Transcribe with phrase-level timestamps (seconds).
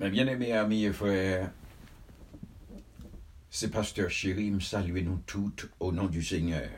[0.00, 1.52] Mes bien-aimés amis et frères,
[3.48, 6.68] c'est Pasteur Chérim, saluez-nous toutes au nom du Seigneur.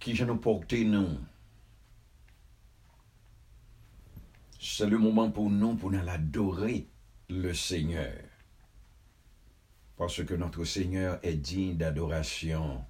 [0.00, 1.20] Qui je nous porte nous?
[4.58, 6.88] C'est le moment pour nous, pour nous adorer
[7.28, 8.18] le Seigneur.
[9.96, 12.84] Parce que notre Seigneur est digne d'adoration,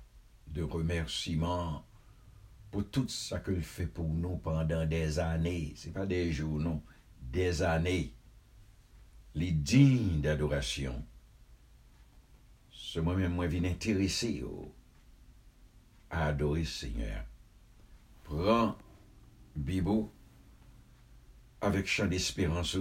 [0.47, 1.85] de remerciement
[2.71, 5.75] pour tout ce qu'il fait pour nous pendant des années.
[5.77, 6.83] Ce n'est pas des jours, non
[7.31, 8.13] des années,
[9.35, 11.05] les dignes d'adoration.
[12.71, 14.45] Ce moi-même, moi, viens intéressé
[16.11, 17.25] à adorer le Seigneur.
[18.25, 18.77] Prends
[19.55, 20.13] Bibo
[21.61, 22.77] avec chant d'espérance,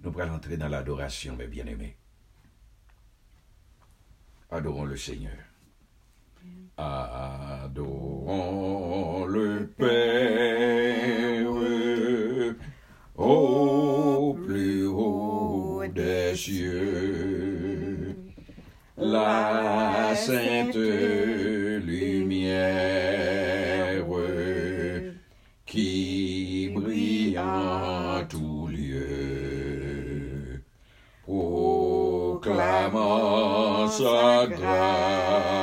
[0.00, 1.96] nous allons entrer dans l'adoration, mes bien-aimés.
[4.50, 5.38] Adorons le Seigneur.
[6.76, 8.34] Adorons
[9.26, 11.52] le Père
[13.14, 13.51] des
[18.96, 22.32] La sainte lumière
[25.66, 30.62] qui brille en tout lieu,
[31.22, 32.56] proclamant
[33.88, 35.61] sa grâce,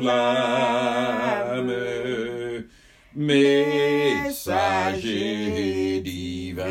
[0.00, 1.72] flamme,
[3.14, 4.40] messager
[6.02, 6.64] divin.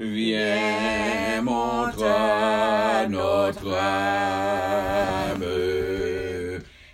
[0.00, 5.44] Viens, montre à notre âme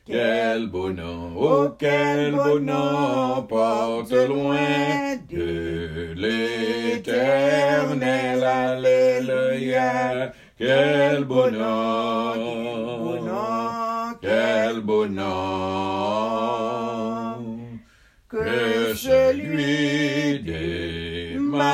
[0.07, 7.25] quel bonheur, oh quel bonheur porte loin de l'éternel,
[8.45, 12.37] alléluia, quel bonheur,
[12.99, 13.67] Bonheur
[14.21, 15.27] quel bonheur
[18.29, 21.67] que celui d'Emmanuel.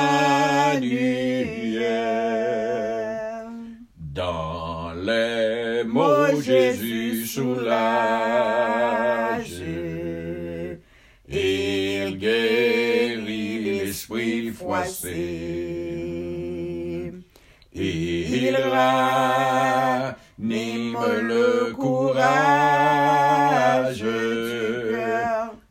[3.97, 6.92] Dans les mots Jésus
[7.33, 9.09] soulage,
[11.27, 15.09] il guérit l'esprit froissé.
[17.73, 18.55] Il
[19.75, 20.97] ranime
[21.31, 22.23] le courage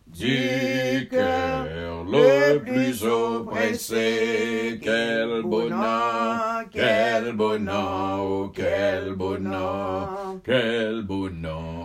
[0.09, 4.81] du cœur le plus oppressé.
[4.83, 11.42] Quel bonheur, quel bonheur, oh quel bonheur, quel bonheur,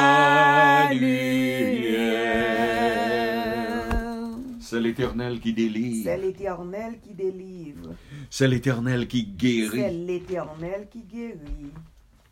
[4.60, 6.16] C'est l'Éternel qui C'est délivre.
[6.20, 7.63] l'Éternel qui délivre.
[8.36, 10.06] C'est l'Éternel qui C'est guérit.
[10.06, 11.72] l'Éternel qui guérit.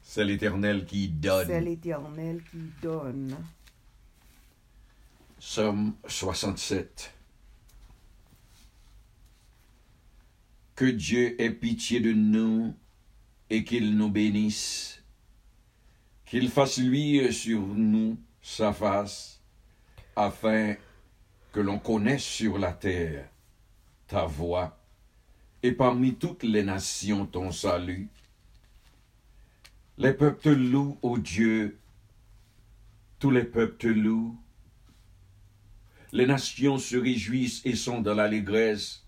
[0.03, 1.65] C'est l'Éternel qui C'est donne.
[1.65, 3.37] l'Éternel qui donne.
[5.39, 7.15] Somme 67.
[10.75, 12.75] Que Dieu ait pitié de nous
[13.49, 15.05] et qu'il nous bénisse,
[16.27, 19.41] qu'il fasse luire sur nous sa face,
[20.17, 20.75] afin
[21.53, 23.29] que l'on connaisse sur la terre
[24.09, 24.82] ta voix,
[25.63, 28.09] et parmi toutes les nations ton salut.
[29.99, 31.79] Les peuples te louent, ô Dieu,
[33.19, 34.37] tous les peuples te louent.
[36.13, 39.07] Les nations se réjouissent et sont dans l'allégresse,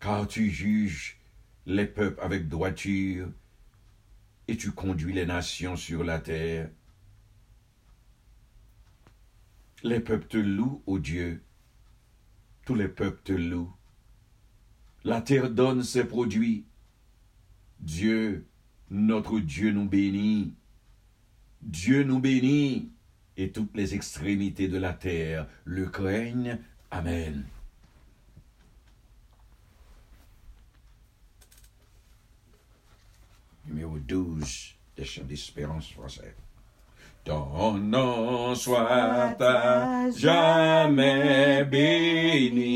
[0.00, 1.18] car tu juges
[1.66, 3.28] les peuples avec droiture,
[4.48, 6.68] et tu conduis les nations sur la terre.
[9.84, 11.42] Les peuples te louent, ô Dieu,
[12.64, 13.72] tous les peuples te louent.
[15.04, 16.64] La terre donne ses produits.
[17.80, 18.46] Dieu,
[18.90, 20.54] notre Dieu nous bénit.
[21.62, 22.90] Dieu nous bénit
[23.36, 26.58] et toutes les extrémités de la terre le craignent.
[26.90, 27.44] Amen.
[33.66, 36.34] Numéro 12 des chants d'espérance français.
[37.24, 42.66] Ton nom soit à jamais béni,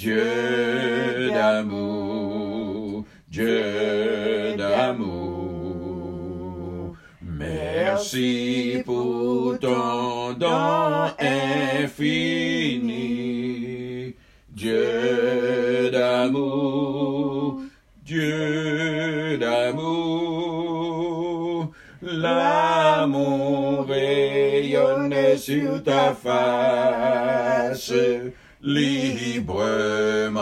[0.00, 5.76] Dieu d'amour, Dieu d'amour.
[7.20, 12.24] Merci pour ton don infini,
[14.48, 17.60] Dieu d'amour,
[18.02, 20.80] Dieu d'amour.
[22.00, 27.92] L'amour rayonne sur ta face,
[28.62, 30.40] librement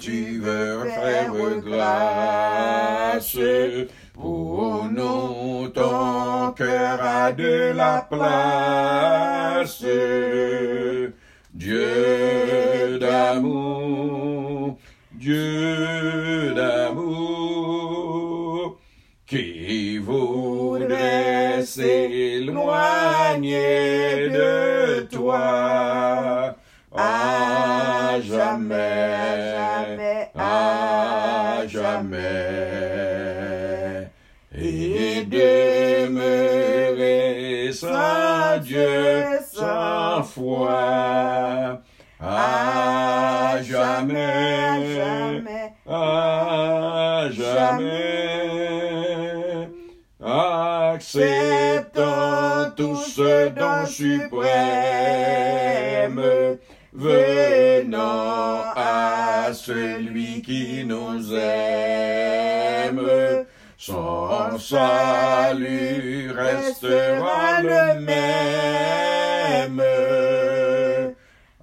[0.00, 1.32] tu veux faire
[1.64, 3.38] grâce.
[4.14, 9.84] Pour nous, ton cœur a de la place.
[11.54, 14.78] Dieu d'amour,
[15.12, 16.91] Dieu d'amour,
[28.62, 32.18] jamais, jamais, à jamais,
[34.54, 36.22] et demeurer
[37.72, 41.80] sans Dieu, sans foi,
[42.20, 48.22] à jamais, jamais, à jamais,
[50.94, 51.62] acceptant
[52.76, 54.52] tout ce don suprême,
[56.92, 63.00] venant à celui qui nous aime.
[63.78, 69.82] Son salut restera le même.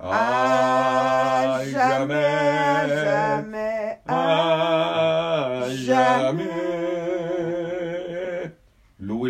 [0.01, 6.58] À jamais, jamais, à jamais.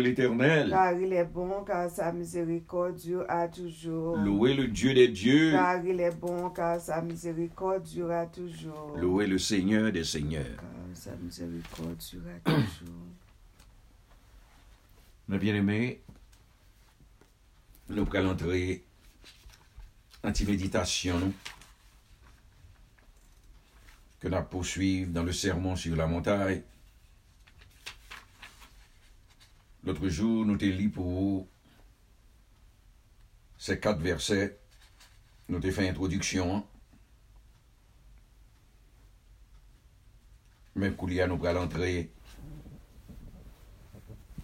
[0.00, 0.70] L'Éternel.
[0.70, 4.16] Car il est bon, car sa miséricorde dure à toujours.
[4.16, 5.52] Louez le Dieu des dieux.
[5.52, 8.96] Car il est bon, car sa miséricorde durera toujours.
[8.96, 10.56] Louez le Seigneur des seigneurs.
[10.56, 12.94] Car sa miséricorde durera toujours.
[15.28, 16.00] Mes bien-aimés,
[17.88, 18.82] nous allons entrer
[20.24, 21.32] en méditation
[24.20, 26.62] que nous poursuivre dans le sermon sur la montagne.
[29.84, 31.48] L'autre jour, nous t'ai pour vous
[33.56, 34.58] ces quatre versets.
[35.48, 36.66] Nous t'ai fait introduction.
[40.76, 42.10] Même Koulia nous entrer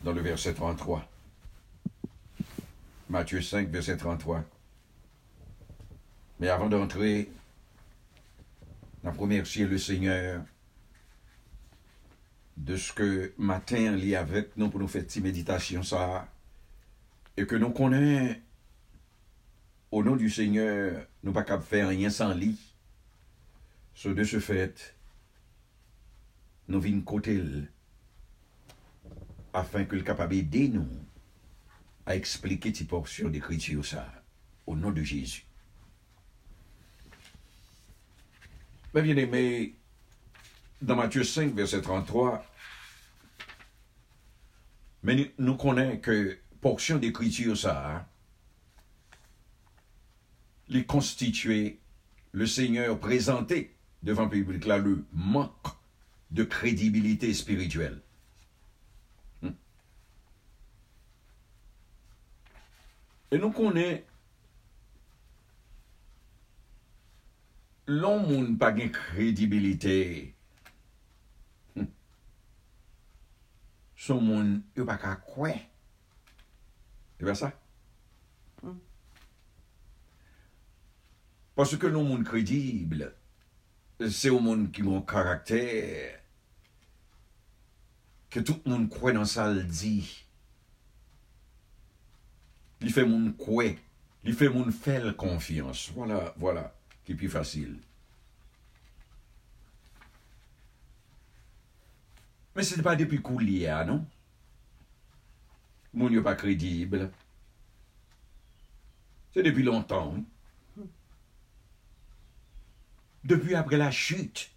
[0.03, 1.09] dans le verset 33.
[3.09, 4.45] Matthieu 5, verset 33.
[6.41, 7.31] Mais avant d'entrer,
[9.05, 10.45] on remercier le Seigneur
[12.57, 13.03] de sk
[13.37, 16.25] matin li avèk nou pou nou fè ti meditasyon sa
[17.37, 18.33] e ke nou konen
[19.93, 22.55] ou nou du seigneur nou pa kap fè riyen san li
[23.97, 24.83] so de se fèt
[26.73, 27.67] nou vin kote l
[29.57, 31.05] afin ke l kapab ede nou
[32.07, 34.05] a eksplike ti porsyon de kriti yo sa
[34.67, 35.45] ou nou de Jésus.
[38.95, 39.75] Mè bien aimé
[40.83, 42.45] dans Matthieu 5, verset 33,
[45.03, 48.09] mais nous, connaissons que portion d'écriture ça,
[50.69, 51.79] les constituer,
[52.33, 55.69] le Seigneur présenté devant le public là le manque
[56.31, 58.03] de crédibilité spirituelle.
[59.43, 59.51] Hmm.
[63.31, 64.03] Et nous connaissons
[67.87, 70.36] l'homme n'a pas de crédibilité.
[73.97, 75.55] son moun yo pa ka kwe.
[77.17, 77.51] E ba sa?
[78.63, 78.77] Mm.
[81.57, 83.09] Paske nou moun kredible,
[84.05, 86.21] se ou moun ki moun karakter,
[88.29, 89.99] ke tout moun kwe nan sal di.
[92.85, 93.73] Li fe moun kwe,
[94.27, 95.89] li fe moun fel konfians.
[95.97, 96.67] Wala, voilà, wala, voilà,
[97.07, 97.77] ki pi fasil.
[102.57, 104.07] Mais ce n'est pas depuis coulier, non?
[105.93, 107.13] Mon n'est pas crédible.
[109.35, 110.15] C'est depuis longtemps.
[110.17, 110.83] hein.
[113.25, 114.51] Depuis après la chute.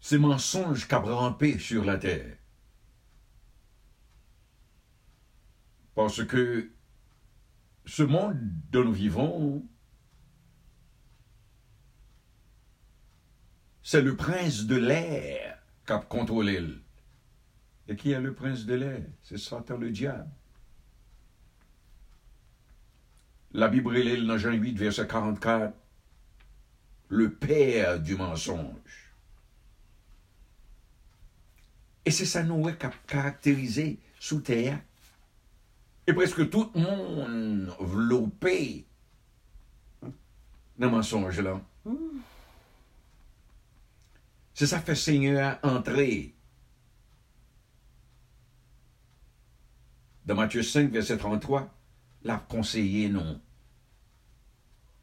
[0.00, 2.38] Ces mensonges qu'a rampé sur la terre.
[5.94, 6.72] Parce que
[7.84, 8.38] ce monde
[8.70, 9.68] dont nous vivons,
[13.86, 16.60] c'est le prince de l'air qui a contrôlé.
[17.86, 19.04] Et qui est le prince de l'air?
[19.22, 20.28] C'est Satan le diable.
[23.52, 25.72] La Bible est dans Jean 8, verset 44,
[27.10, 29.14] le père du mensonge.
[32.04, 34.80] Et c'est ça nous qui a caractérisé sous terre.
[36.08, 38.84] Et presque tout le monde enveloppé
[40.02, 40.10] dans
[40.80, 41.60] le mensonge là.
[44.56, 46.34] C'est ça fait Seigneur entrer.
[50.24, 51.78] Dans Matthieu 5, verset 33,
[52.22, 53.38] l'a conseillé non.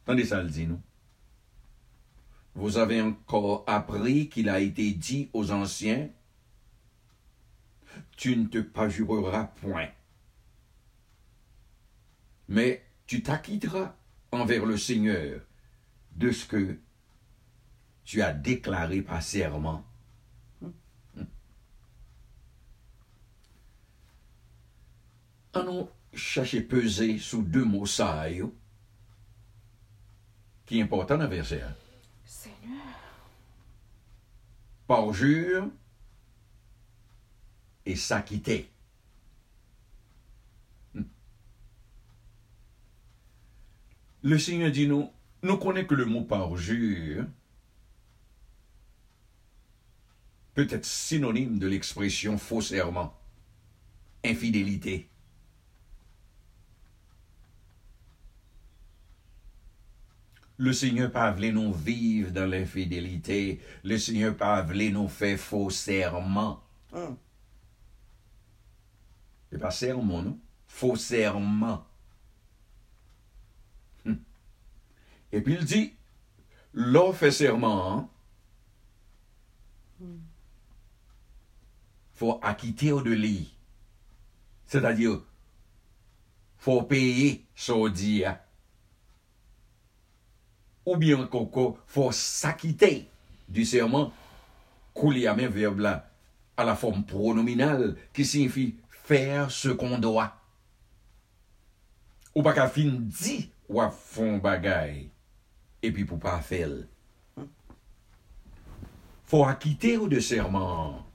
[0.02, 0.82] Attendez ça le dit, nous.
[2.56, 6.10] Vous avez encore appris qu'il a été dit aux anciens,
[8.16, 9.90] tu ne te perjureras point,
[12.48, 13.94] mais tu t'acquitteras
[14.32, 15.42] envers le Seigneur
[16.16, 16.80] de ce que
[18.04, 19.84] tu as déclaré par serment.
[25.56, 28.54] On nous chercher peser sous deux mots ça, yo,
[30.66, 31.62] qui est important dans le verset.
[31.62, 31.74] hein?
[32.24, 32.82] Seigneur.
[34.88, 35.68] Parjure
[37.86, 38.68] et s'acquitter.
[40.94, 41.02] Hmm.
[44.22, 45.08] Le Seigneur dit nous,
[45.42, 47.26] nous connaissons que le mot parjure
[50.54, 53.12] peut être synonyme de l'expression faux serment,
[54.24, 55.08] infidélité.
[60.56, 63.60] Le Seigneur pas voulu nous vivre dans l'infidélité.
[63.82, 66.62] Le Seigneur pas voulu nous faire faux serment.
[66.92, 67.16] Hum.
[69.50, 70.38] C'est pas serment, non?
[70.68, 71.84] Faux serment.
[74.06, 74.18] Hum.
[75.32, 75.94] Et puis il dit,
[76.72, 78.08] l'on fait serment,
[82.14, 83.54] faut acquitter de lui.
[84.66, 85.20] C'est-à-dire,
[86.56, 88.38] faut payer son dire.
[90.86, 93.08] Ou bien, coco, faut s'acquitter
[93.48, 94.12] du serment
[94.92, 96.10] coulé à main verbe là,
[96.56, 100.34] à la forme pronominale qui signifie faire ce qu'on doit.
[102.34, 105.10] Ou pas qu'à fin dit ou à fond bagaille,
[105.82, 106.70] et puis pour pas faire.
[109.24, 111.06] Faut acquitter de serment.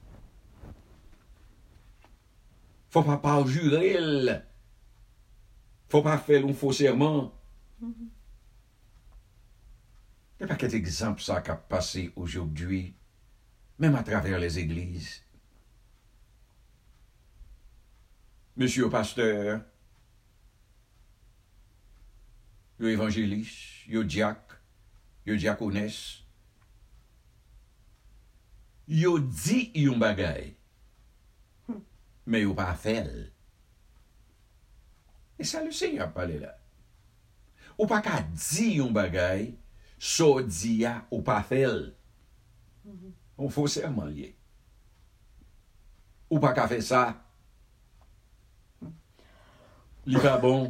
[2.90, 4.32] Fò pa parjurel.
[5.90, 7.30] Fò pa fèl ou fò serman.
[7.80, 8.08] Mm -hmm.
[10.40, 12.94] E pa ket ekzamp sa kap pase oujobdwi,
[13.78, 15.20] mèm a traver les eglise.
[18.56, 19.60] Monsieur pasteur,
[22.80, 23.52] yo evanjelis,
[23.86, 24.56] yo diak,
[25.28, 26.00] yo diakones,
[28.88, 30.54] yo di yon bagay.
[32.26, 33.30] men yo pa fel.
[35.40, 36.52] E sa le sey ap pale la.
[37.78, 39.54] Ou pa ka di yon bagay,
[39.96, 41.94] so di ya ou pa fel.
[42.84, 43.12] Mm -hmm.
[43.40, 44.34] Ou fose aman liye.
[46.30, 47.16] Ou pa ka fe sa.
[50.06, 50.68] Li pa bon.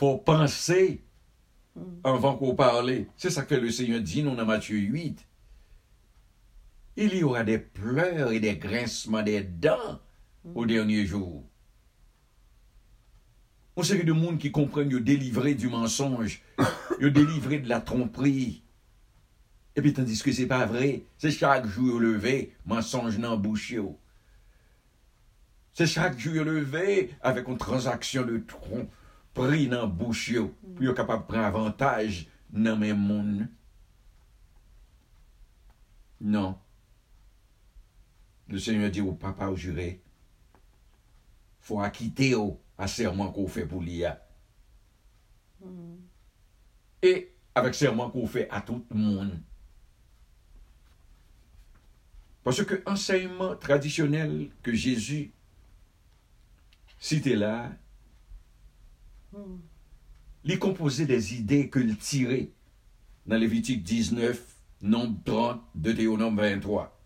[0.00, 0.80] Fò panse
[2.02, 3.04] anvan kò parle.
[3.20, 5.29] Se sa ke le seyon di nou nan Matthew 8.
[7.00, 10.00] il y aura des pleurs et des grincements des dents
[10.54, 11.42] au dernier jour.
[13.76, 16.42] On seri de moun ki komprenne yo delivre du mensonge,
[17.00, 18.60] yo delivre de la tromperie.
[19.72, 23.70] E pi tandis ke se pa vre, se chak jou yo leve, mensonge nan bouch
[23.72, 23.94] yo.
[25.72, 30.92] Se chak jou yo leve, avek an transaksyon de tromperie nan bouch yo, pou yo
[30.98, 33.46] kapab pren avantage nan men moun.
[36.20, 36.58] Non.
[38.50, 40.02] Le Seigneur dit au papa au juré,
[41.60, 44.26] faut acquitter au à serment qu'on fait pour l'IA.
[47.02, 49.40] Et avec serment qu'on fait à tout le monde.
[52.42, 55.32] Parce que enseignement traditionnel que Jésus
[56.98, 57.70] citait là,
[60.42, 62.50] il composait des idées qu'il tirait
[63.26, 64.42] dans Lévitique 19,
[64.82, 66.99] Nombre 30, Deutéronome 23.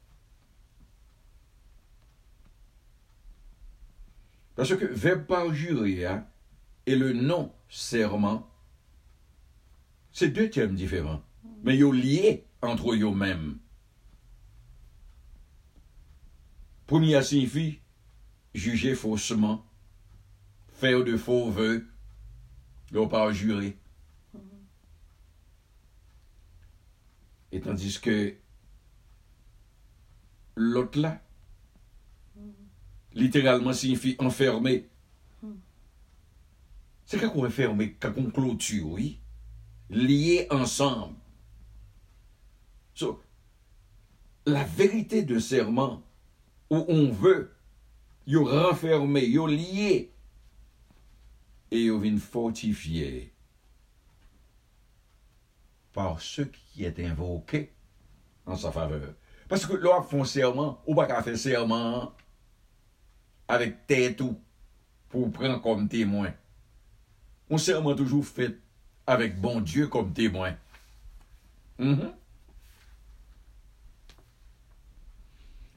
[4.55, 6.27] Parce que verbe parjurer hein,
[6.87, 8.49] et le non serment,
[10.13, 11.23] c'est deux termes différents.
[11.65, 13.59] Mais ils sont liés entre eux-mêmes.
[16.87, 17.81] Premier signifie
[18.55, 19.67] juger faussement,
[20.69, 21.89] faire de faux vœux,
[22.93, 23.77] ils parjurer.
[27.51, 28.35] Et tandis que
[30.57, 31.24] l'autre là,
[33.15, 34.89] littéralement signifie enfermé.
[35.43, 35.55] Hmm.
[37.05, 39.21] C'est quand qu'on enfermé, quand on clôture, oui,
[39.91, 41.17] lié ensemble.
[42.95, 43.23] So,
[44.47, 46.03] la vérité de serment,
[46.71, 47.55] où on veut,
[48.27, 50.13] yo renfermé, yo lié,
[51.71, 53.33] et yo vient fortifié
[55.93, 57.73] par ce qui est invoqué
[58.47, 59.15] en sa faveur.
[59.49, 62.13] Parce que là, font serment, ou pas qu'à faire serment,
[63.49, 64.39] avec tête ou
[65.09, 66.33] pour prendre comme témoin.
[67.51, 68.59] On serment toujours fait
[69.07, 70.55] avec bon Dieu comme témoin.
[71.79, 72.13] Mhm.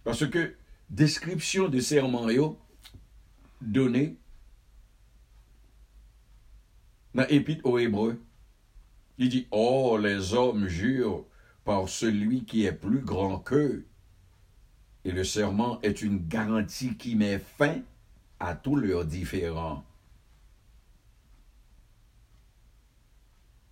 [0.03, 0.55] Parce que
[0.89, 2.57] description de serment yo
[3.59, 4.15] donné
[7.13, 8.21] dans l'épître aux Hébreux,
[9.17, 11.25] il dit Oh, les hommes jurent
[11.65, 13.85] par celui qui est plus grand qu'eux.
[15.07, 17.79] Et le serment est une garantie qui met fin
[18.41, 19.85] à tous leurs différends.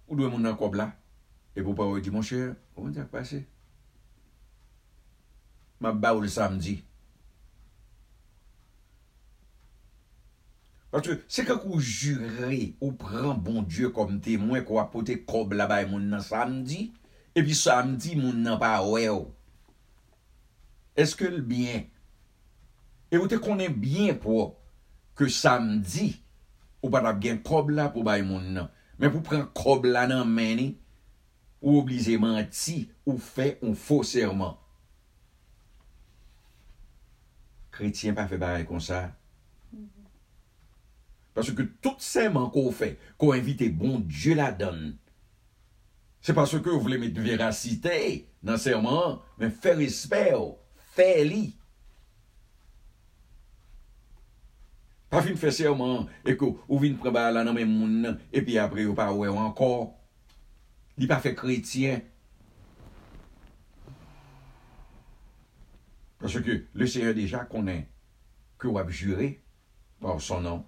[0.08, 0.94] Ou dwe moun nan kob la?
[1.52, 2.40] E pou pa ou di, moun chè,
[2.78, 3.42] ou moun di ak pase?
[5.84, 6.78] Ma ba ou le samdi.
[10.94, 15.68] Paske, se kak ou jure ou pran bon Diyo kom temwen kwa pote kob la
[15.68, 16.94] bay moun nan samdi,
[17.36, 19.26] e pi samdi moun nan pa wè ou.
[19.26, 19.35] Oh.
[21.00, 21.86] eske l byen?
[23.12, 24.54] E ou te konen byen pou
[25.16, 26.14] ke samdi
[26.82, 28.72] ou pa tap gen kob la pou bay moun nan.
[29.00, 30.74] Men pou pren kob la nan meni
[31.62, 34.56] ou oblize manti ou fe ou fos serman.
[37.76, 39.10] Kretien pa fe barè kon sa.
[41.36, 44.94] Paske tout seman kon fe, kon invite bon Diyo la don.
[46.24, 47.98] Se paske ou vle met verasite
[48.46, 50.56] nan serman, men fe respè ou.
[50.96, 51.44] fè li.
[55.12, 58.88] Pa fin fè serman, ekou, ou vin preba la nan men moun nan, epi apre
[58.90, 59.94] ou pa wè ou ankor.
[61.00, 62.02] Li pa fè kretien.
[66.20, 67.88] Parce que le Seigneur déjà connaît
[68.58, 69.44] que vous abjuré
[70.00, 70.66] par son nom.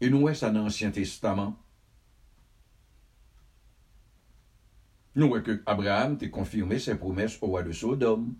[0.00, 1.56] Et nous, c'est dans l'Ancien Testament.
[5.14, 8.34] Nous, que Abraham t'a confirmé ses promesses au roi de Sodome.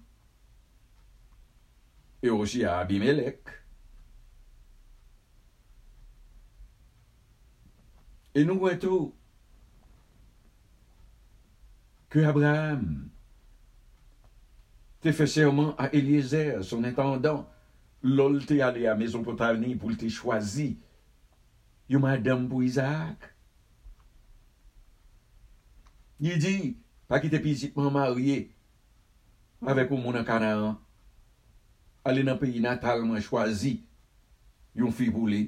[2.23, 3.51] Eroji a Abimelech.
[8.33, 9.11] E nou wè tou
[12.13, 12.87] ke Abraham
[15.03, 17.49] te fè serman a Eliezer, son intendant,
[18.07, 20.71] lol te ale a Mesopotami pou te chwazi
[21.91, 23.27] yo madame pou Isaac.
[26.23, 26.57] Yi di,
[27.11, 28.47] pa ki te pizikman marye
[29.67, 30.79] avèk ou moun an Kanaan,
[32.05, 33.81] ale nan peyi natalman chwazi
[34.75, 35.47] yon fi pou li.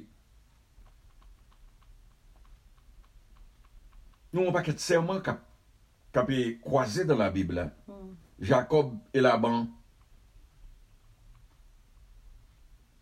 [4.35, 5.39] Nou an paket serman kap,
[6.15, 7.69] kap e kwaze dan la Bib la.
[7.87, 8.11] Mm.
[8.43, 9.69] Jacob e Laban.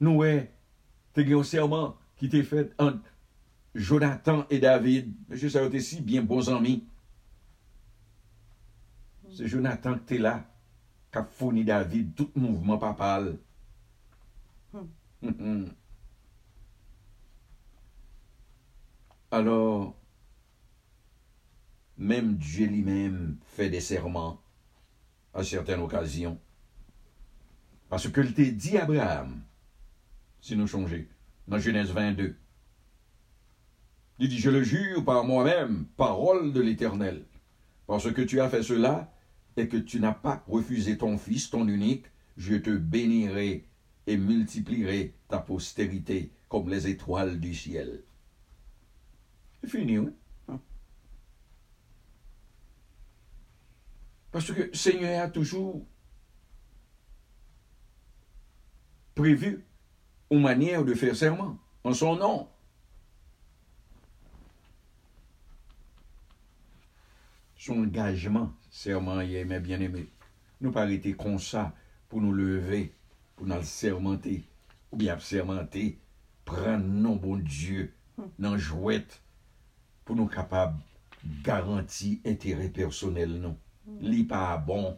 [0.04, 0.46] Nou e,
[1.16, 3.02] te gen yon serman ki te fet an
[3.74, 5.10] Jonathan e David.
[5.30, 6.80] Mèche sa yo te si bien bon zami.
[9.24, 9.34] Mm.
[9.40, 10.38] Se Jonathan ki te la.
[11.14, 13.38] Qui a fourni David tout mouvement papal.
[19.32, 19.96] Alors,
[21.98, 24.42] même Dieu lui-même fait des serments
[25.34, 26.40] à certaines occasions.
[27.90, 29.44] Parce que t'a dit à Abraham,
[30.42, 31.06] si nous changeons,
[31.48, 32.36] dans Genèse 22,
[34.20, 37.26] il dit, je le jure par moi-même, parole de l'Éternel,
[37.86, 39.13] parce que tu as fait cela
[39.58, 42.06] et que tu n'as pas refusé ton fils, ton unique,
[42.38, 43.68] je te bénirai
[44.08, 48.04] et multiplierai ta postérité comme les étoiles du ciel.
[49.62, 50.12] C'est fini, oui.
[54.32, 55.86] Parce que le Seigneur a toujours
[59.14, 59.64] prévu
[60.32, 62.50] une manière de faire serment en son nom.
[67.56, 70.08] Son engagement, serman ye men bien eme.
[70.60, 71.68] Nou pa rete konsa
[72.10, 72.88] pou nou leve,
[73.38, 74.40] pou nou sermante,
[74.90, 75.92] ou bi ap sermante,
[76.48, 77.88] pran nou bon Diyo
[78.42, 79.20] nan jwet
[80.04, 80.76] pou nou kapab
[81.46, 83.58] garanti entere personel nou.
[84.04, 84.94] Li pa bon.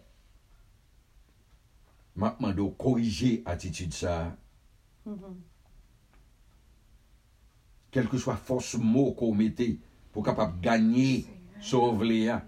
[2.15, 4.35] Makman do korije atitude sa.
[5.05, 5.35] Mm -hmm.
[7.91, 9.77] Kelke swa fos mou kon mette
[10.11, 11.25] pou kapap ganyi
[11.61, 12.41] sou vle ya.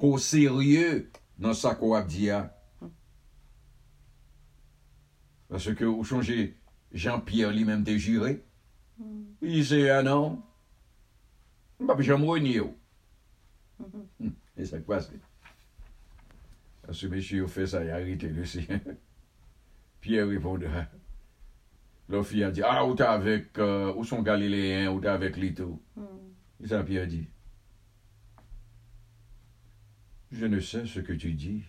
[0.00, 1.06] ko serye
[1.38, 2.46] nan sa ko ap diya.
[5.48, 6.56] Pase ke ou chanje,
[6.92, 8.32] Jean-Pierre li menm te jire,
[9.42, 10.40] li se anan,
[11.78, 12.72] mbap jam renyi yo.
[14.56, 15.20] E sa kwa se.
[16.86, 18.64] Pase meche yo fe sa yarite le se.
[20.00, 20.70] Pierre reponde,
[22.08, 25.14] lo fi a di, a, ah, ou ta avek, uh, ou son Galileyen, ou ta
[25.14, 25.80] avek Lito.
[25.96, 26.62] Mm-hmm.
[26.62, 27.24] E sa Pierre di,
[30.32, 31.64] je ne sais ce que tu dis.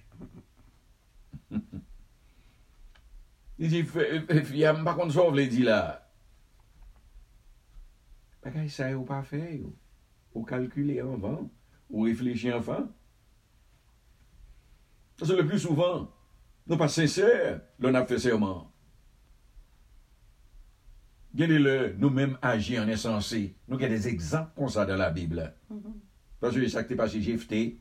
[3.59, 6.07] Il dit, fille, par contre, sauve les dit là.
[8.43, 9.75] Bagay ça, ou pas fait, ou,
[10.33, 11.49] ou calculer avant,
[11.89, 12.87] ou réfléchir enfin.
[15.17, 16.11] Parce que le plus souvent,
[16.67, 18.71] nous pas sincères, l'on a fait serment.
[21.33, 23.55] Nous-mêmes agir en insensé.
[23.67, 25.53] Nous avons des exemples comme ça dans la Bible.
[26.39, 27.79] Parce que ça qui est passé Jephthé,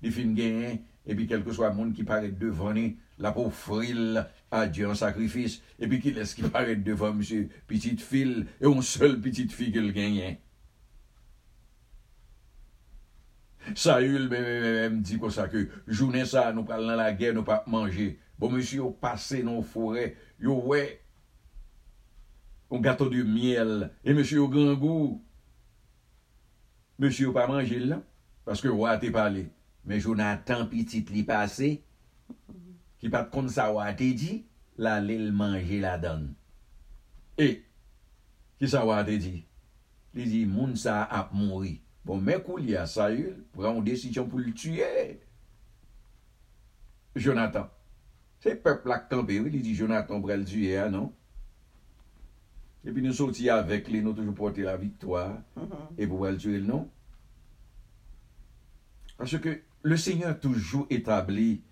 [0.00, 4.92] li fin genyen, epi kelke swa moun ki paret devone, la pou fril a Diyo
[4.92, 9.52] an sakrifis, epi ki les ki paret devon msye pitit fil, e on sol pitit
[9.54, 10.38] fi ke l genyen.
[13.76, 16.98] Saül mè mè mè mè mè mdi kon sa ke jounen sa nou pal nan
[16.98, 18.14] la gen nou pa manje.
[18.40, 20.80] Bon monsi yo pase nan fore, yo we,
[22.72, 25.18] yon gato du miel, e monsi yo gangou.
[27.00, 28.00] Monsi yo pa manje la,
[28.48, 29.50] paske wate pale.
[29.90, 31.72] Men Jonathan pitit li pase,
[33.02, 34.36] ki pat kon sa wate di,
[34.78, 36.28] la lel manje la dan.
[37.34, 37.48] E,
[38.60, 39.32] ki sa wate di?
[40.14, 41.80] Li di, moun sa ap mouri.
[42.06, 44.90] Bon, men kou li a sa yul, pran desisyon pou li tue.
[47.18, 47.66] Jonathan.
[48.40, 51.08] Se pepl ak tanpe, li di Jonathan pran li tue, anon?
[52.86, 55.26] E pi nou soti avek li, nou toujou pote la viktoa,
[55.58, 55.90] mm-hmm.
[55.98, 56.86] e pou pran li tue, anon?
[59.20, 61.62] Ache ke, le Seigneur a toujours établi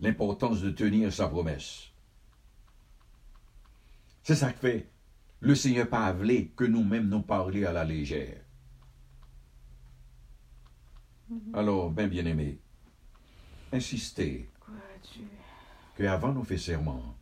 [0.00, 1.90] l'importance de tenir sa promesse.
[4.22, 4.90] C'est ça qui fait.
[5.40, 6.12] Le Seigneur pas
[6.56, 8.42] que nous-mêmes nous parlions à la légère.
[11.54, 12.58] Alors, ben bien aimé,
[13.72, 14.48] insistez
[15.96, 17.14] que avant nous fait serment,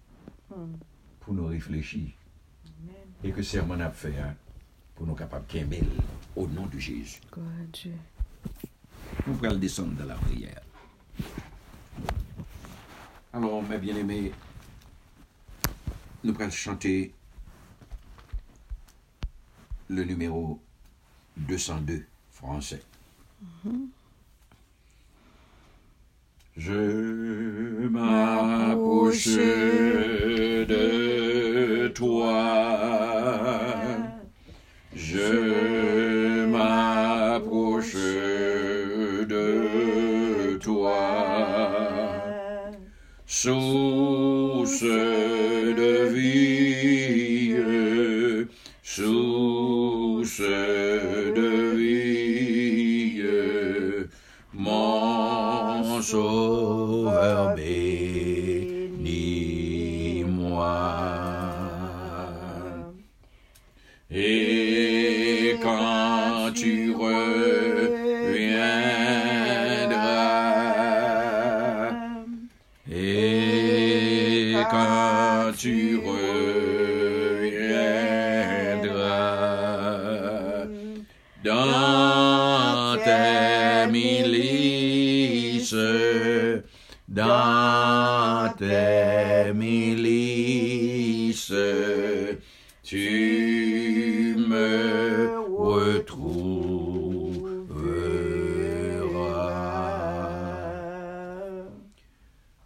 [0.50, 0.78] Hmm.
[1.20, 2.08] pour nous réfléchir,
[3.22, 4.34] et que serment a fait hein,
[4.94, 5.84] pour nous capables de
[6.34, 7.20] au nom de Jésus.
[7.70, 7.92] Dieu.
[9.26, 10.62] Nous pourrons le descendre dans la prière.
[13.32, 14.32] Alors, mes bien-aimés,
[16.24, 17.12] nous pourrons chanter
[19.88, 20.60] le numéro
[21.36, 22.82] 202 français.
[23.64, 23.70] Je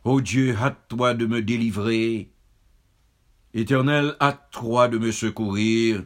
[0.05, 2.33] Ô Dieu, hâte-toi de me délivrer.
[3.55, 6.05] Éternel, hâte-toi de me secourir.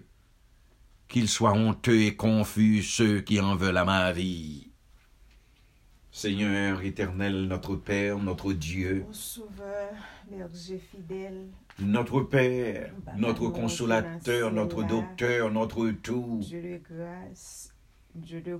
[1.09, 4.71] Qu'ils soient honteux et confus ceux qui en veulent à ma vie.
[6.11, 9.07] Seigneur éternel, notre Père, notre Dieu,
[11.81, 16.41] notre Père, Papa, notre consolateur, notre docteur, notre tout.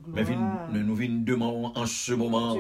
[0.09, 2.57] Mais nous venons demandons en ce moment,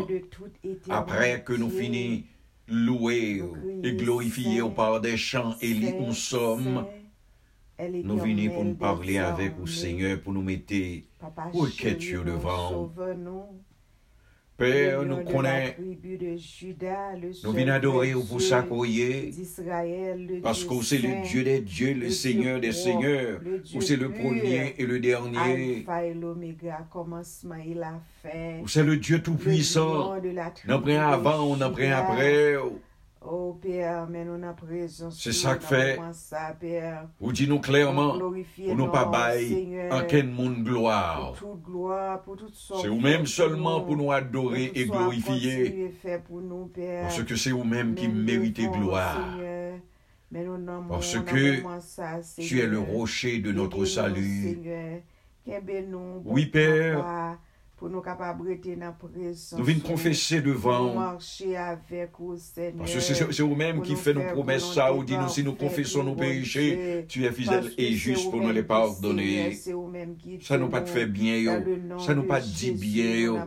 [0.88, 2.24] après que nous finissons
[2.68, 3.42] louer
[3.84, 6.86] et glorifier au par des chants et nous sommes,
[7.78, 12.92] nous venons pour nous parler avec vous, Seigneur, pour nous mettre, Dieu nous devant.
[14.56, 15.74] Père, nous connaissons,
[17.44, 18.14] nous venons adorer
[18.62, 19.30] pour le
[20.42, 23.40] parce que c'est le Dieu des dieux, le Seigneur des seigneurs,
[23.74, 25.86] Dieu c'est le premier et le dernier,
[28.62, 30.14] ou c'est le Dieu tout-puissant.
[30.64, 31.98] pris de avant, on pris Juda.
[31.98, 32.54] après.
[33.28, 34.38] Oh Père, mais nous.
[35.10, 35.98] C'est ça que fait.
[37.20, 41.34] Ou dis-nous clairement, Glorifier pour nous pas Seigneur, en quel monde gloire.
[42.80, 45.90] C'est vous-même seulement pour nous adorer et glorifier,
[47.02, 49.36] parce que c'est vous-même qui Mais nous méritez gloire.
[50.88, 54.58] Parce que Tu es le rocher de notre salut.
[56.24, 57.38] Oui, Père.
[57.76, 59.52] pou nou kapab rete nan prezons.
[59.58, 60.86] Nou vin konfese devan.
[60.88, 62.88] Nou marche avek ou Seigneur.
[62.88, 66.16] Se ou menm ki fe nou promes sa ou di nou si nou konfese nou
[66.16, 66.64] peche,
[67.12, 69.28] tu e fizel e jist pou nou le pardonne.
[70.48, 71.58] Sa nou pat fe bien yo.
[72.00, 73.38] Sa nou pat di bien yo.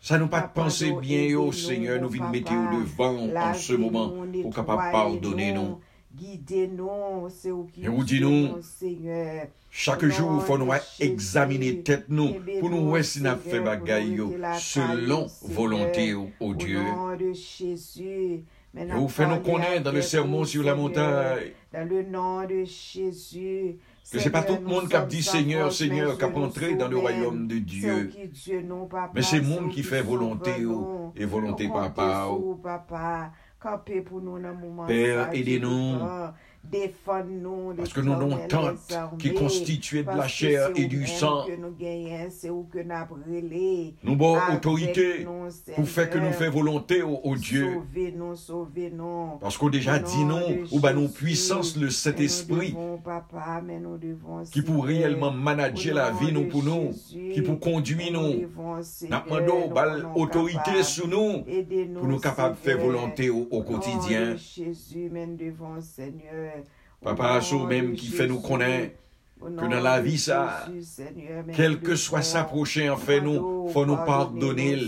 [0.00, 2.00] Sa nou pat pense bien yo, Seigneur.
[2.00, 5.80] Nou vin mette ou devan an se mouman pou kapab pardonne nou.
[6.14, 9.46] Guidez-nous, c'est vous qui Et vous dis-nous, Seigneur.
[9.70, 10.70] Chaque Au jour, il faut nous
[11.00, 16.28] examiner tête nous, Aimez-nous, pour nous voir si nous fait bagaille, nous selon volonté, au
[16.40, 16.82] Au Dieu.
[16.82, 18.44] nom de Jésus.
[18.74, 22.64] Et vous faites nous connaître dans le sermon sur la montagne, Dans le nom de
[22.64, 23.76] Jésus.
[24.10, 26.42] que c'est pas tout le monde nous qui a dit Seigneur, Seigneur, qui a nous
[26.42, 28.10] entré dans le royaume de Dieu.
[29.14, 31.12] Mais c'est vous monde qui fait volonté, nous.
[31.16, 33.32] et volonté Nous papa.
[33.62, 34.88] Kape pou nou nan mouman.
[34.90, 36.00] Père, aide nou.
[37.76, 39.18] Parce que nous avons l'Éternel, tant les armées.
[39.18, 41.44] qui constituent de la chair et du sang.
[44.02, 45.26] nous avons avons autorité
[45.74, 47.78] pour faire que nous faisons volonté au, Dieu.
[49.40, 51.14] Parce qu'on déjà dit non, ou ben nous Jésus.
[51.14, 52.74] puissance, le Saint-Esprit,
[54.50, 56.92] qui pour réellement manager la vie nous pour nous,
[57.34, 58.48] qui pour conduire nous.
[58.48, 61.44] Nous sommes autorité sous nous,
[61.98, 64.36] pour nous capables de faire volonté au, quotidien.
[64.36, 65.10] Jésus,
[65.80, 66.51] Seigneur.
[67.02, 68.96] Papa, vous-même de qui fait nous connaître
[69.40, 70.66] que dans la vie, ça,
[71.54, 74.78] Quel que soit sa prochaine fait nous, faut nous pardonner.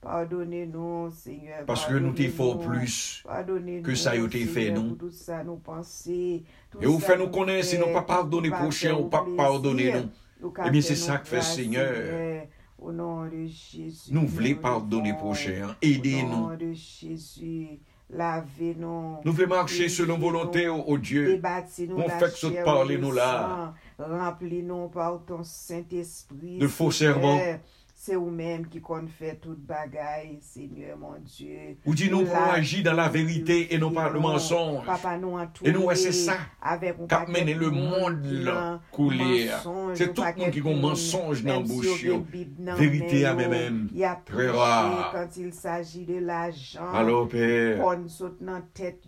[0.00, 1.64] Pardonnez-nous, Seigneur.
[1.66, 2.68] Parce que nous Pardonnez-nous.
[2.68, 3.24] plus.
[3.82, 4.96] Que ça a été fait, nous.
[6.80, 10.52] Et vous fait nous connaître, si nous pas pardonner prochain ou pas pardonner nous.
[10.64, 11.92] Eh bien, c'est ça que fait Seigneur.
[12.78, 15.74] Nous voulons pardonner prochain.
[15.82, 16.50] Aidez-nous.
[18.10, 18.18] Jésus.
[18.18, 19.16] Lavez-nous.
[19.24, 21.26] Nous voulons marcher selon volonté au, au Dieu.
[21.34, 23.74] Débattez-nous On la fait que ce chair parler et le nous là.
[23.98, 24.04] sang.
[24.04, 26.58] Remplis-nous par ton Saint-Esprit.
[26.58, 27.58] De faux Seigneur.
[28.06, 28.16] Serments.
[28.16, 31.76] C'est vous-même qui compte faire toute bagaille, Seigneur mon Dieu.
[31.84, 34.84] Ou dis-nous pour Là, agir dans la vérité et non pas le mensonge.
[34.86, 36.34] Papa, nous Et nous, ouais, c'est ça.
[36.62, 40.50] Avec un Qu'a paquet mené de le monde mensonge, C'est un tout le paquet monde
[40.50, 41.86] qui de a un mensonge dans la même si bouche.
[42.06, 42.26] on a yo.
[43.94, 45.10] y a Très prêché rare.
[45.12, 46.92] quand il s'agit de l'argent.
[46.92, 47.78] Alors, Père,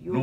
[0.02, 0.14] yo.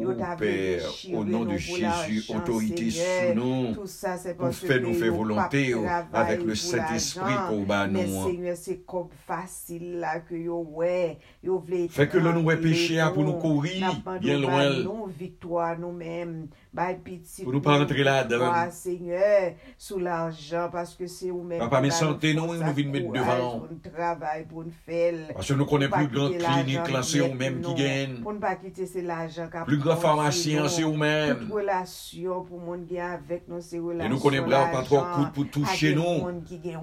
[0.00, 3.74] Yo t'avait Père, au nom de Jésus, autorité sous nous.
[3.74, 5.82] Tout ça, c'est Pour parce faire nous que faire yo volonté yo,
[6.46, 7.48] le Saint-Esprit l'argent.
[7.48, 8.30] qu'on bat nou an.
[8.30, 11.84] Seigneur, se kob fasil la ke yo we, yo vle...
[11.92, 13.80] Fè ke lè nou we peche a pou nou kouri,
[14.22, 14.80] bien lwen.
[14.86, 17.42] Nou victoire nou men, bay piti.
[17.44, 18.46] Pou nou pa rentre la dan.
[18.46, 21.62] Wa, Seigneur, sou l'arjan, paske se ou men...
[21.64, 23.42] Papa, men sante nou, nou vin met devan.
[23.44, 25.20] Pou nou travay, pou nou fel.
[25.34, 28.18] Paske nou konen plus grand klinik la, se ou men ki gen.
[28.24, 29.70] Pou nou pa kite se l'arjan ka pou nou.
[29.72, 30.72] Plus grand farmasyen, non.
[30.72, 31.34] se ou men.
[31.44, 34.04] Tout relasyon pou moun gen avèk nou se relasyon.
[34.06, 36.28] E nou konen bra ou pa tro kout pou touche nou,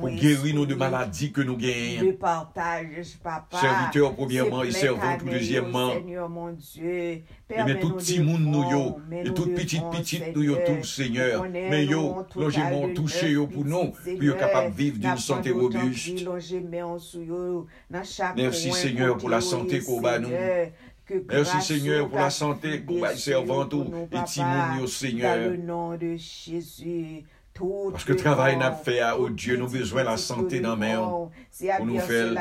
[0.01, 1.20] pou geri nou de maladi.
[1.29, 2.13] Que nous gagnons.
[2.13, 3.59] partage, papa.
[3.59, 5.93] Serviteurs premièrement et d'années, deuxièmement.
[5.93, 7.21] Seigneur mon Dieu.
[7.49, 11.45] Et bien tout petit monde nous yo, et toute petite petite nous yo tout Seigneur.
[11.51, 16.25] Mais yo, logement touché yo pour nous, pour yo capable de vivre d'une santé robuste.
[18.35, 20.29] Merci, Seigneur, pour la santé qu'on bat nous.
[21.29, 25.37] Merci Seigneur pour la santé, pour tout, nous, et Timoun, yo, Dans Seigneur.
[25.37, 27.23] le nom de Jésus.
[27.91, 30.97] Parce que travail n'a fait à, oh Dieu, nous besoin la santé dans main.
[31.77, 32.33] pour nous faire-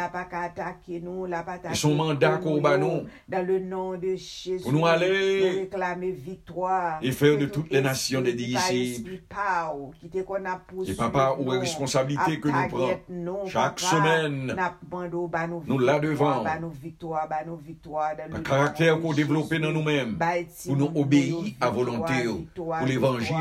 [1.71, 3.03] Et son mandat qu'on bat nous.
[3.29, 4.63] Dans le nom de Jésus.
[4.63, 6.99] Pour nous aller réclamer victoire.
[7.03, 8.33] et faire de tout toutes les nations des
[10.67, 14.57] poussé Et papa, où est responsabilité que nous prenons chaque semaine.
[15.67, 16.45] nous là devant.
[18.29, 20.19] le caractère qu'on développe dans nous-mêmes.
[20.67, 22.15] Pour nous obéir à volonté,
[22.55, 23.37] pour l'évangile,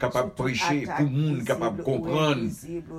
[0.00, 2.46] capable de prêcher, pour moun kapab kompran,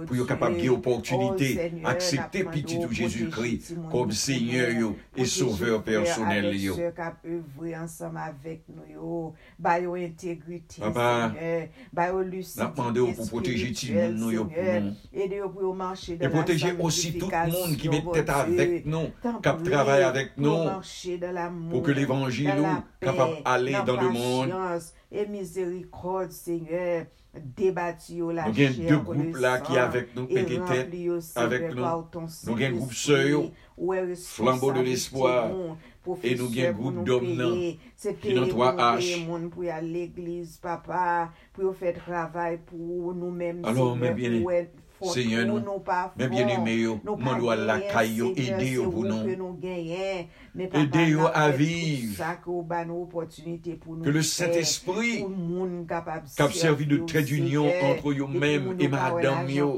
[0.06, 1.50] pou yo kapab ge opotunite,
[1.88, 3.58] aksepte pitit ou Jezoukri,
[3.92, 6.76] kom seigneur yo, e souveur personel yo.
[10.80, 11.08] Papa,
[12.58, 17.76] napande yo pou proteje ti moun nou yo pou nou, e proteje osi tout moun
[17.80, 19.12] ki met tete avek nou,
[19.44, 20.80] kap travay avek nou,
[21.70, 24.56] pou ke l'evangil nou kapab ale dan le moun,
[25.12, 30.30] e mizerikod, Seigneur, debati yo la chèr, nou gen dè goup la ki avèk nou
[30.30, 30.96] peke tèt,
[31.44, 33.44] avèk nou, nou gen goup sè yo,
[34.34, 35.54] flambo de l'espoir,
[36.26, 37.56] e nou gen goup dom nan,
[38.22, 39.22] ki nan toa hache.
[39.54, 44.64] Pou ya l'eglise, papa, pou yo fè travay pou nou mèm, pou yo fè
[45.00, 45.62] Seye nou,
[46.20, 49.24] men bien eme yo, moun do al la kay yo, ede yo pou nou.
[50.60, 52.20] Ede yo aviv.
[54.04, 55.24] Ke le Saint-Esprit
[56.36, 59.72] kap servi de trait d'union entre yo men et madame yo.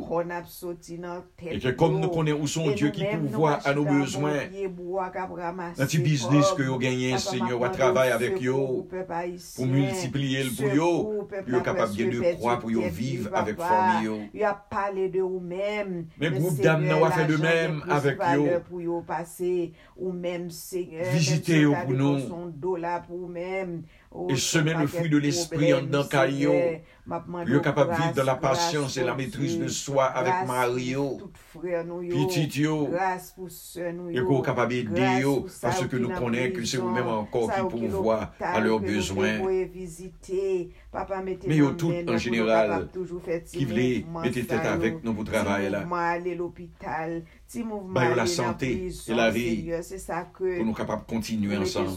[1.46, 4.38] Et ke kom nou konen ou son Diyo ki pouvoi a nou bezwen.
[5.78, 8.88] Nan ti biznis ke yo genyen, Seigneur, wa travay avek yo.
[8.88, 10.92] Pou multipliye l pou yo.
[11.52, 14.18] Yo kapab gen de kwa pou yo viv avek formi yo.
[15.14, 15.94] de ou mèm.
[16.22, 18.60] Men goup dam nan wafè de mèm avèk yo.
[18.68, 21.12] Pou yo pase ou mèm seigneur.
[21.16, 22.22] Vijite yo pou nou.
[22.28, 23.82] Son do la pou mèm.
[24.12, 26.52] e semen le fwi de l'esprit an dan kayo,
[27.48, 31.32] yo kapap viv de la pasyans e la metris de swa avèk Mario,
[32.12, 32.90] pitit yo,
[34.12, 37.88] e ko kapap edi yo, paske nou konen ki se ou mèm ankon ki pou
[38.02, 39.40] vwa a lèr bezwen.
[41.48, 42.92] Me yo tout an general,
[43.56, 43.88] ki vle
[44.20, 45.88] mette tèt avèk nou pou travay la.
[45.88, 46.20] Ba
[48.12, 51.88] yo la sante e la vi, pou nou kapap kontinuè ansan.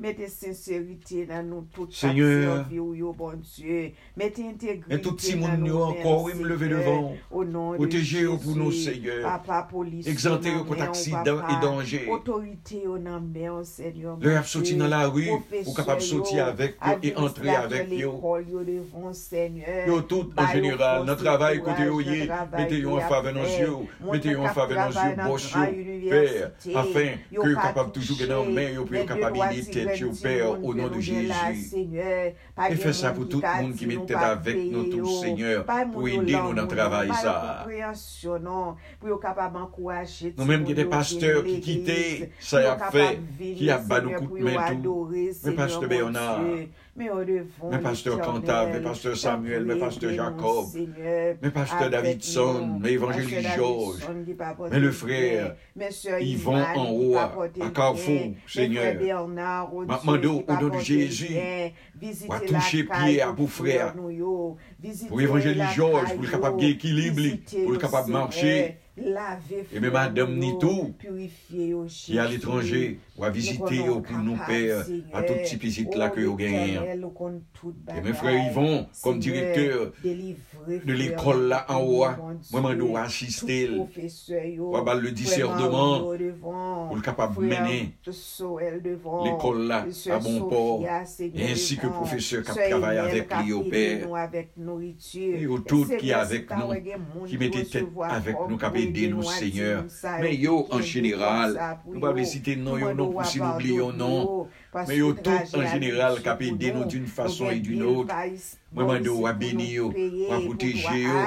[0.00, 2.66] Mete sincerite nan nou tout Seigneur,
[3.16, 3.40] bon
[4.16, 8.28] Mete integrite tout si nan nou encore, même, Seigneur, Au nom de Jésus.
[10.06, 12.00] Exante yo kont aksidan e danje
[14.20, 18.12] Le ap soti nan la ru Ou kapap soti avek yo E entre avek yo.
[19.86, 23.84] Yo tout en general Nan travay kote yo ye Mete yo an fave nan zyo
[24.10, 28.86] Mete yo an fave nan zyo Bosh yo Afin yo kapap toujou genan men yo
[28.88, 31.32] Pou yo kapabilite tèt yo, Père, au nom de Jésus.
[32.70, 36.08] Et fais ça pour tout le monde qui met tête avec nous tous, Seigneur, pour
[36.08, 37.66] aider nous dans le travail, ça.
[40.36, 43.18] Nous-mêmes qui des pasteurs qui quittent, ça y a fait,
[43.56, 45.10] qui a bas nous coup de main tout.
[45.44, 46.40] Mais pasteur Bernard,
[46.96, 51.90] Mais au devant pasteur Cantab, mes pasteur Samuel, mes t'as pasteur Jacob, Seigneur, mes pasteur
[51.90, 54.08] Davidson, évangélistes Pasteur Georges,
[54.70, 55.56] mais le frère
[56.20, 57.32] Yvon en haut, à-.
[57.74, 58.82] Carrefour, Seigneur.
[58.84, 61.34] frères Bernard, Ma- Dieu, mando qui pas au nom de Jésus.
[62.02, 63.78] Ou a touche piye apou frè.
[65.08, 68.56] Pou evanjeli George, pou l'kapap ge ekilibli, pou l'kapap manche.
[68.96, 74.60] E mè madame ni tou, ki a l'étranger, ou a vizite yo pou nou pè,
[75.10, 77.02] a tout ti pizit la ke yo genyen.
[77.90, 82.12] E mè frè Yvon, kom direkteur de l'ekol la an oua,
[82.52, 83.80] mwen mè nou asiste l,
[84.60, 86.06] ou a bal le disèrdeman,
[86.38, 87.90] pou l'kapap mènen
[89.26, 93.84] l'ekol la a bon port, e ansi ke professeur kap travay avèk li yo bè,
[94.04, 99.84] yo non, tout ki avèk nou, ki mette tèt avèk nou, kap edè nou seigneur.
[100.22, 102.92] Men yo an jeneral, nou pa ble site nan yo.
[102.94, 106.88] nou pou si nou bli yo nan, men yo tout an jeneral kap edè nou
[106.90, 108.14] d'une fason et d'une autre.
[108.74, 109.90] Mwen mwen do wap beni yo,
[110.30, 111.18] wap proteje yo,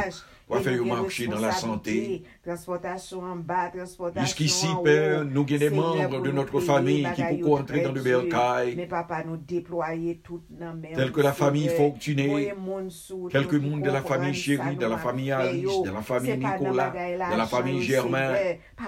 [0.48, 2.24] pour Et faire nous gagnons marcher dans la santé.
[4.16, 4.68] Jusqu'ici.
[4.84, 8.76] Père, nous avons des membres de nous notre famille qui pourraient entrer dans le bercail.
[8.78, 12.54] Mais papa, nous déployer tout dans mes Tel que la famille fortunée,
[13.30, 17.38] quelques monde de la famille chérie, de la famille Alice, de la famille Nicolas, de
[17.38, 18.34] la famille Germain,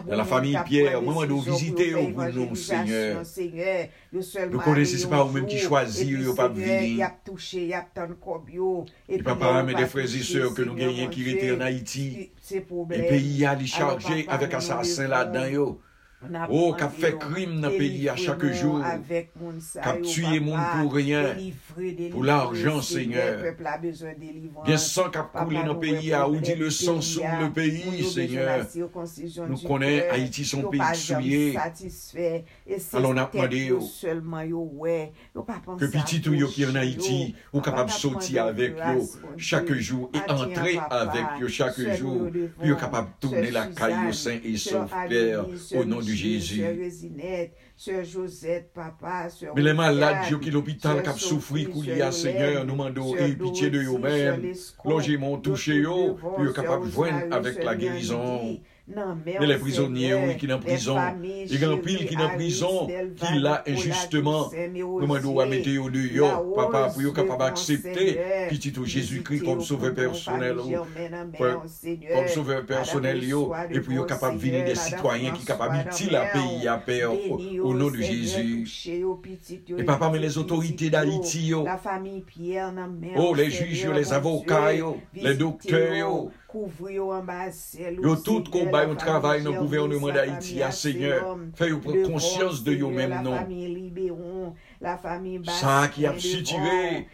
[0.07, 1.01] de la famille Pierre.
[1.01, 3.23] Je dois visiter au bout de nous, Seigneur.
[4.13, 6.81] Vous connaissez pas vous-même qui choisit, vous pas venir.
[6.81, 8.15] Il a touché, il a tant de
[8.51, 8.85] yo.
[9.09, 15.09] Et papa, mais des frères et en Haïti, e peyi a li charje avèk asasin
[15.11, 15.67] la dan yo.
[16.49, 18.83] Oh, kap fè krim nan peyi a chak jour.
[19.79, 21.29] Kap tuye moun pou rien.
[22.11, 23.39] Pou l'argent, Seigneur.
[24.67, 28.65] Gen san kap koule nan peyi a ou di le san sou le peyi, Seigneur.
[29.47, 32.43] Nou konen Haiti son peyi souye.
[32.99, 33.79] Alon ap mwade yo.
[35.79, 39.07] Ke piti tou yo ki an Haiti, ou kapab soti avek yo
[39.37, 40.11] chak jour.
[40.11, 42.27] E entre avek yo chak jour.
[42.67, 46.59] Yo kapab tourne la kayo sen e souf per ou non du Jésus.
[46.59, 51.85] Sœur Résinette, Sœur Josette, papa, Sœur Mais les malades, Dieu qui l'hôpital cap souffrir pour
[51.85, 54.53] y a Seigneur, nous mandons et pitié de eux-mêmes.
[54.85, 58.59] Logez mon touché yo, puis capable joindre avec la guérison.
[59.25, 62.21] Mais les prisonniers, oui, qui sont en prison, il y a un pile qui est
[62.21, 67.39] en prison, qui l'a injustement, nous demandons à mettre au dehors, papa, pour être capable
[67.39, 68.19] d'accepter,
[68.49, 70.55] petit Jésus-Christ comme sauveur personnel,
[71.37, 73.23] comme sauveur personnel,
[73.71, 76.77] et puis être capable de venir des citoyens qui sont capables de la pays à
[76.77, 78.67] paix au nom de Jésus.
[79.77, 81.53] Et papa, mais les autorités d'Haïti,
[83.15, 84.71] oh, les juges, les avocats,
[85.13, 87.99] les docteurs, kouvri yo ambasel.
[88.03, 92.63] Yo tout kon bay yo travay nan gouvernement d'Haïti a seigneur, fè yo pren konsyans
[92.65, 93.37] de yo mèm non.
[94.81, 97.05] Sa ki ap sitire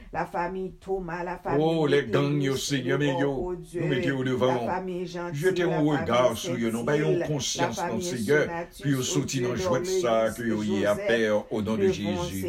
[1.58, 3.58] Oh, le gang yo Seigneur men yo
[3.90, 4.86] mette yo devan
[5.34, 8.46] Jete yo regard sou yo non Bay yon konsyans nan Seigneur
[8.84, 12.46] Pi yo soti nan jwet sa Ki yo yi apè o don de Jésus.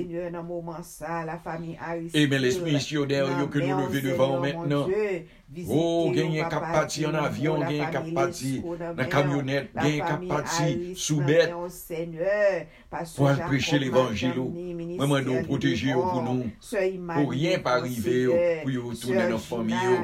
[2.12, 4.93] E men les missionner yo ke nou leve devan men non
[5.71, 8.57] Oh, genye kap pati an avyon, genye kap pati
[8.99, 11.55] nan kamyonet, genye kap pati soubet
[13.14, 16.47] pou Maman nou proteje yo pou nou,
[17.15, 19.99] pou rien pa rive yo, pou yo toune nan fami yo,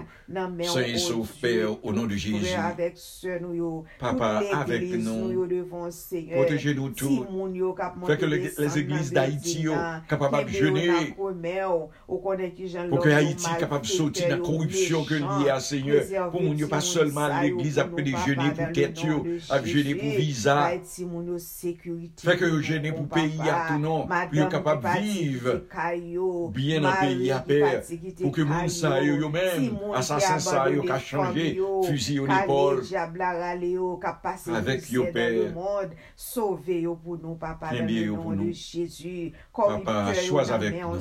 [0.71, 2.55] sa yon sauf Père, au nom de Jésus.
[3.99, 4.29] Papa,
[4.61, 5.47] avek nou,
[6.31, 7.27] proteje nou tou,
[8.07, 9.79] feke les eglises d'Haïti yo
[10.11, 16.63] kapabab jene, pou ke Haïti kapab soti nan korupsyon ke liye a Seigneur, pou moun
[16.63, 19.19] yo pa solman l'eglise apre de jene pou ket yo,
[19.51, 20.61] ap jene pou visa,
[22.23, 25.55] feke yo jene pou peyi a tou nou, pou yo kapab vive
[26.53, 27.81] bien an peyi apèr
[28.21, 31.53] pou ke moun sa yo yo men asasen sa yo ka chanje
[31.87, 32.83] fuzi yo nipol
[34.59, 35.55] avèk yo pèr
[36.17, 39.33] sauve yo pou nou papa nan menon de Jésus.
[39.53, 40.99] Papa chouaz avèk nou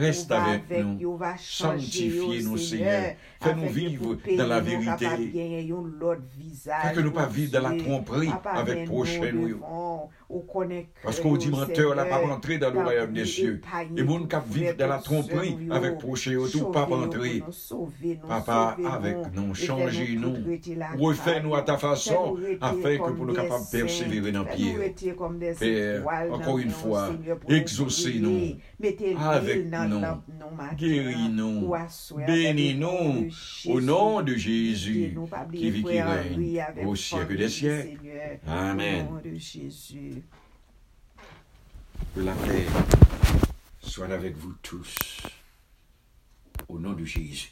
[0.00, 3.14] reste avèk nou santifiye nou Seigneur.
[3.44, 5.14] Fè nou viv dan la verite
[6.64, 9.60] fè ke nou pa viv dan la tromperie avèk proche nou yo
[11.02, 13.60] Parce qu'on dit menteur n'a pas rentré dans le royaume des cieux.
[13.96, 17.42] Et moun kap vive dans la tromperie avec proché ou tout pas rentré.
[18.28, 20.36] Papa, avec nous, changez nous,
[20.98, 24.74] refais nous à ta façon, afin que pour nous capables de persévérer dans le pied.
[25.58, 27.10] Père, encore une fois,
[27.48, 28.56] exaucez nous,
[29.18, 30.00] avec nous,
[30.76, 31.72] guéris nous,
[32.26, 33.28] bénis nous,
[33.68, 35.16] au nom de Jésus,
[35.52, 37.98] qui vit, qui règne, au siècle des siècles.
[38.46, 39.06] Amen.
[39.22, 40.23] Que
[42.16, 42.66] la paix
[43.82, 44.94] soit avec vous tous.
[46.68, 47.50] Au nom de Jésus.